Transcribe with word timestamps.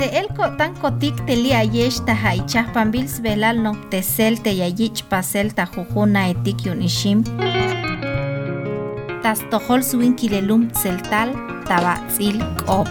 Se 0.00 0.06
el 0.18 0.28
tan 0.56 0.72
kotik 0.80 1.18
te 1.28 1.34
li 1.36 1.50
ayesh 1.52 1.98
ta 2.06 2.14
haichah 2.16 2.70
pambils 2.72 3.18
velal 3.20 3.58
no 3.60 3.72
tesel 3.92 4.38
te 4.40 4.54
yayich 4.56 5.02
pasel 5.10 5.52
ta 5.52 5.66
jujuna 5.74 6.22
etik 6.32 6.64
yun 6.64 6.80
ishim. 6.80 7.20
Tas 9.22 9.44
tohol 9.50 9.84
suin 9.84 10.16
kilelum 10.16 10.70
tseltal 10.72 11.36
tabatzil 11.68 12.40
kop. 12.64 12.88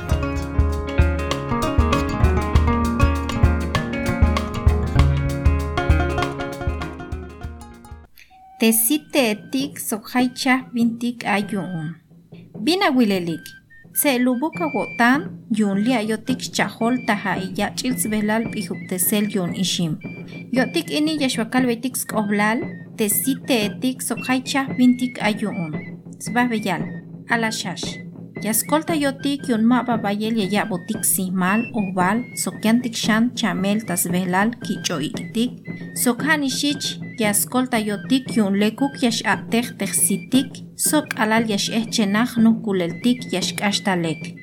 Tesite 8.60 9.32
etik 9.34 9.82
sokhaicha 9.82 10.70
bintik 10.74 11.26
ayun. 11.26 11.96
Bina 12.62 12.94
wilelik. 12.94 13.59
Se 14.00 14.16
lubuka 14.18 14.72
wotan 14.72 15.44
yun 15.52 15.84
lia 15.84 16.00
yotik 16.00 16.40
chahol 16.56 16.96
taha 17.04 17.36
iya 17.36 17.76
chils 17.76 18.08
belal 18.08 18.48
pihuptesel 18.48 19.28
yun 19.28 19.52
ishim. 19.52 20.00
Yotik 20.56 20.88
ini 20.88 21.20
yashwakal 21.20 21.68
betik 21.68 22.00
skoblal 22.00 22.64
tesite 22.96 23.68
etik 23.68 24.00
sokhaicha 24.00 24.72
bintik 24.80 25.20
ayun. 25.20 26.00
Sbah 26.16 26.48
beyal. 26.48 26.80
Alashash. 27.28 28.00
Yaskolta 28.40 28.96
yotik 28.96 29.52
yun 29.52 29.68
ma 29.68 29.84
babayel 29.84 30.48
yaya 30.48 30.64
botik 30.64 31.04
simal 31.04 31.68
oval 31.76 32.24
sokyantik 32.40 32.96
shan 32.96 33.36
chamel 33.36 33.84
tas 33.84 34.08
belal 34.08 34.56
kicho 34.64 35.04
itik. 35.04 35.60
Sokhan 37.20 37.32
ishich 37.32 37.42
yaskolta 37.44 37.78
yotik 37.78 38.38
yun 38.38 38.54
lekuk 38.60 39.04
yash 39.04 39.24
atek 39.26 39.94
sitik 39.94 40.64
sok 40.78 41.06
alal 41.18 41.50
yash 41.50 41.70
ehchenach 41.70 42.38
no 42.38 42.62
kuleltik 42.64 43.34
yash 43.34 43.56
kashtalek. 43.56 44.36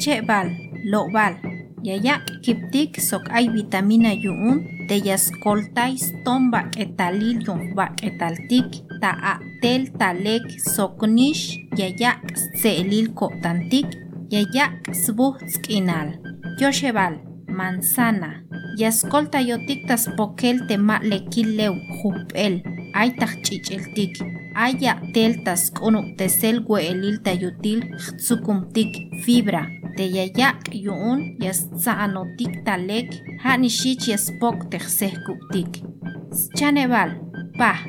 Chebal, 0.00 0.48
lobal, 0.84 1.34
yayak 1.82 2.24
kiptik 2.42 3.00
sok 3.00 3.28
ay 3.30 3.48
vitamina 3.48 4.12
yun 4.14 4.64
te 4.88 4.96
yaskoltais 4.96 6.12
tomba 6.24 6.70
etalil 6.78 7.38
yun 7.46 7.74
bak 7.76 8.02
etaltik 8.02 8.82
ta 9.00 9.12
atel 9.34 9.86
talek 9.98 10.44
soknish 10.74 11.58
yayak 11.76 12.20
seelil 12.56 13.12
kotantik 13.14 13.86
yayak 14.30 14.72
sbuh 14.92 15.36
skinal. 15.46 16.16
Yoshebal, 16.60 17.20
manzana, 17.48 18.42
yaskolta 18.78 19.40
yotik 19.40 19.86
tas 19.88 20.08
pokel 20.16 20.66
te 20.68 20.76
ma 20.76 20.98
lekileu 21.02 21.74
jupel, 22.00 22.62
ay 22.94 23.10
tak 23.18 23.42
chicheltik, 23.44 24.20
aya 24.54 24.96
teltas 25.14 25.70
konuk 25.70 26.16
tesel 26.18 26.64
elil 26.80 27.18
tayutil 27.22 27.80
tsukumtik 28.18 28.92
fibra, 29.24 29.66
te 29.96 30.04
yayak 30.04 30.72
yuun 30.72 31.36
yas 31.40 31.68
saanotik 31.76 32.64
talek, 32.64 33.08
hanishich 33.44 34.08
yaspok 34.08 34.70
texehkuptik. 34.70 35.82
Chanebal, 36.56 37.10
pach. 37.58 37.84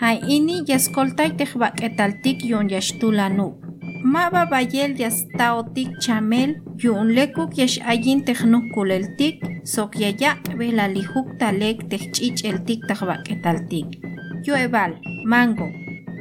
Hay 0.00 0.20
ini 0.28 0.62
yaskoltai 0.66 1.36
tehbaketaltik 1.36 2.44
yun 2.44 2.68
yashtulanub. 2.70 3.67
Maba 4.02 4.46
bayel 4.46 4.94
yastaotik 4.98 5.98
chamel 6.00 6.54
yun 6.78 7.08
lekuk 7.16 7.58
yash 7.58 7.78
ayin 7.82 8.22
tehnuk 8.24 8.70
kuleltik 8.74 9.42
sok 9.64 9.98
yayak 9.98 10.38
belalihuk 10.58 11.38
talek 11.38 11.90
techich 11.90 12.44
eltik 12.44 12.86
tehbaketaltik. 12.88 13.98
Yoebal, 14.46 14.92
mango. 15.24 15.66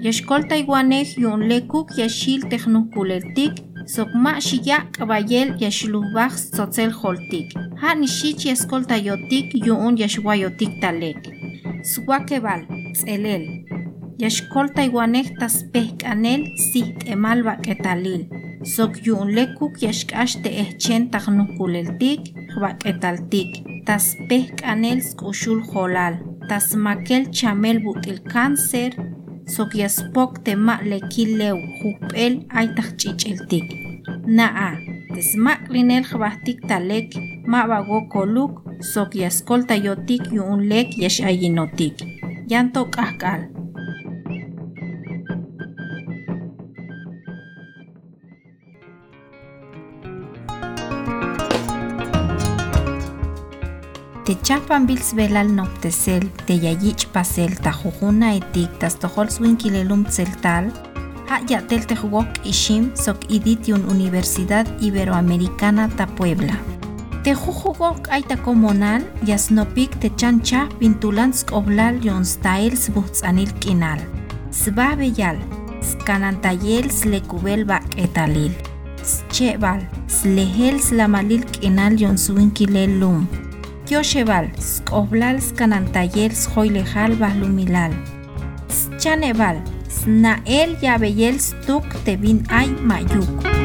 Yashkoltai 0.01 0.65
guanej 0.65 1.17
yun 1.17 1.45
lekuk 1.49 1.93
yashil 1.97 2.41
tehnuk 2.49 2.89
kuleltik 2.93 3.53
sok 3.85 4.09
ma 4.13 4.39
shiyak 4.41 4.97
bayel 5.07 5.53
yashlubaj 5.61 6.33
sotzel 6.33 6.91
holtik. 6.91 7.53
Ha 7.81 7.93
nishich 7.93 8.45
yaskolta 8.49 8.97
yotik 8.97 9.53
yun 9.53 9.97
yashwayotik 9.97 10.81
talek. 10.81 11.21
Swakebal, 11.85 12.65
tzelel 12.93 13.66
yashkol 14.23 14.67
taiwanehtas 14.75 15.55
pehk'anel 15.73 16.41
sihtemal 16.69 17.39
ketalil 17.65 18.23
sok 18.73 18.91
yunlekuk 19.05 19.73
yashk'ax 19.85 20.41
te 20.43 20.49
ehchen 20.63 21.03
tajnukuleltik 21.11 22.21
baketaltik 22.61 23.51
tas 23.85 24.05
pehk'anel 24.29 24.99
sk'uxul 25.09 25.61
jolal. 25.71 26.15
Tas 26.49 26.67
makel 26.75 27.23
chamel 27.37 27.77
butil 27.83 28.19
cáncer 28.31 28.91
sok 29.53 29.71
yaspok 29.81 30.31
te 30.43 30.53
ma'lekil 30.55 31.29
lew 31.39 31.57
jupel 31.79 32.33
aitaj 32.59 32.89
ch'ich'iltik 32.99 33.67
na'a 34.37 34.69
tes 35.13 35.29
ma'klinel 35.45 36.03
jbajtik 36.09 36.59
talek 36.69 37.09
ma'bago 37.51 37.99
koluk 38.13 38.53
sok 38.91 39.15
yaskol 39.15 39.61
tayotik 39.69 40.23
yunlek 40.37 40.89
yash 41.01 41.19
ayinotik. 41.29 41.95
Yanto 42.51 42.81
k'ajk'al. 42.93 43.56
Yanto 54.27 54.35
kahkal. 54.35 54.35
te 54.35 54.35
chapan 54.43 54.85
bils 54.85 55.13
velal 55.15 55.47
noptesel 55.55 56.29
te 56.45 56.53
yayich 56.53 57.07
pasel 57.13 57.55
ta 57.61 57.71
jujuna 57.71 58.35
etik 58.35 58.69
tas 58.79 58.95
tohol 58.99 59.29
swin 59.29 59.57
tseltal 59.57 60.71
ha 61.29 61.39
yatel 61.49 61.85
te 61.85 61.95
jugok 61.95 62.27
ishim 62.45 62.91
sok 62.95 63.17
iditiun 63.29 63.85
Universidad 63.89 64.67
Iberoamericana 64.81 65.89
ta 65.95 66.05
Puebla. 66.05 66.57
Te 67.23 67.33
jujugok 67.33 68.07
aita 68.09 68.35
komonal 68.37 69.01
yasnopik 69.25 69.99
te 69.99 70.09
chancha 70.17 70.67
vintulansk 70.79 71.51
oblal 71.53 71.95
yon 72.03 72.25
stails 72.25 72.89
butzanil 72.89 73.51
kinal. 73.59 73.99
Sba 74.51 74.95
beyal, 74.95 75.37
skanantayel 75.81 76.91
slekubel 76.91 77.65
bak 77.65 77.83
etalil. 77.97 78.51
Schebal, 79.03 79.81
slehel 80.07 80.79
slamalil 80.79 81.45
kinal 81.45 81.95
yon 81.99 82.17
Yoshebal, 83.87 84.51
skoblal 84.59 85.39
skanantayel 85.39 86.35
schoilejal 86.35 87.15
bahlumilal. 87.15 87.95
Chaneval, 88.99 89.63
snael 89.87 90.75
yabeyel 90.83 91.39
stuk 91.39 91.87
te 92.03 92.19
bin 92.19 92.43
ay 92.51 92.67
mayuk. 92.83 93.56